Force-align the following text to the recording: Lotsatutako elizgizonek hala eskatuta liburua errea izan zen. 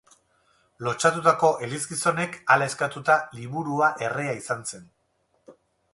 Lotsatutako 0.87 1.51
elizgizonek 1.67 2.39
hala 2.55 2.69
eskatuta 2.73 3.19
liburua 3.41 3.93
errea 4.09 4.35
izan 4.43 4.69
zen. 4.71 4.93